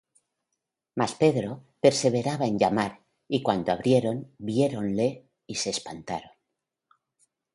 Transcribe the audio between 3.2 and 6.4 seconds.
y cuando abrieron, viéronle, y se espantaron.